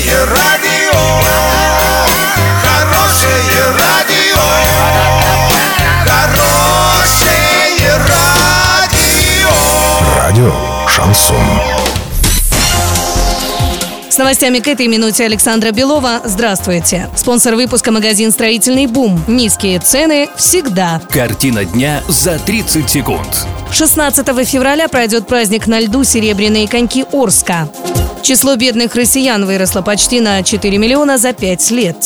[0.00, 0.98] Хорошее радио,
[2.62, 4.40] хорошее радио,
[6.06, 9.50] хорошее радио.
[10.16, 10.54] Радио
[10.88, 11.36] Шансон.
[14.08, 16.22] С новостями к этой минуте Александра Белова.
[16.24, 17.10] Здравствуйте.
[17.14, 19.22] Спонсор выпуска магазин «Строительный бум».
[19.28, 21.02] Низкие цены всегда.
[21.10, 23.46] Картина дня за 30 секунд.
[23.70, 27.68] 16 февраля пройдет праздник на льду «Серебряные коньки Орска».
[28.22, 31.96] Число бедных россиян выросло почти на 4 миллиона за 5 лет.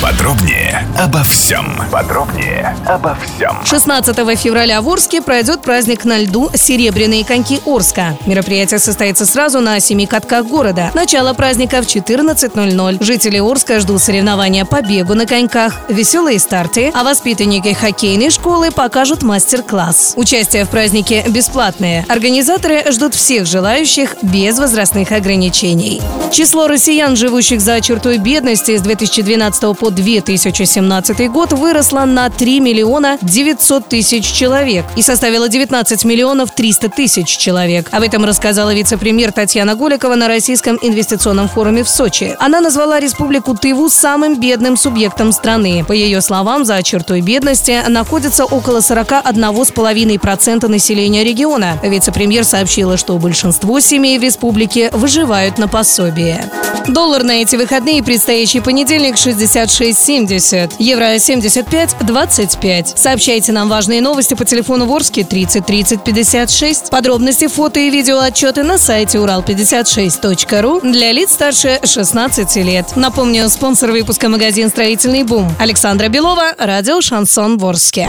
[0.00, 1.76] Подробнее обо всем.
[1.90, 3.56] Подробнее обо всем.
[3.64, 8.16] 16 февраля в Орске пройдет праздник на льду «Серебряные коньки Орска».
[8.24, 10.92] Мероприятие состоится сразу на семи катках города.
[10.94, 13.02] Начало праздника в 14.00.
[13.02, 19.24] Жители Орска ждут соревнования по бегу на коньках, веселые старты, а воспитанники хоккейной школы покажут
[19.24, 20.12] мастер-класс.
[20.14, 22.06] Участие в празднике бесплатное.
[22.08, 26.00] Организаторы ждут всех желающих без возрастных ограничений.
[26.30, 33.18] Число россиян, живущих за чертой бедности с 2012 по 2017 год выросло на 3 миллиона
[33.22, 37.88] 900 тысяч человек и составило 19 миллионов 300 тысяч человек.
[37.90, 42.36] Об этом рассказала вице-премьер Татьяна Голикова на Российском инвестиционном форуме в Сочи.
[42.38, 45.84] Она назвала Республику Тыву самым бедным субъектом страны.
[45.86, 51.78] По ее словам, за чертой бедности находится около 41,5% населения региона.
[51.82, 56.50] Вице-премьер сообщила, что большинство семей в республике выживают на пособие.
[56.88, 60.72] Доллар на эти выходные и предстоящий понедельник 66,70.
[60.78, 62.96] Евро 75,25.
[62.96, 66.90] Сообщайте нам важные новости по телефону Ворске 30 30 56.
[66.90, 72.96] Подробности, фото и видео отчеты на сайте урал56.ру для лиц старше 16 лет.
[72.96, 75.50] Напомню, спонсор выпуска магазин «Строительный бум».
[75.58, 78.08] Александра Белова, радио «Шансон Ворске».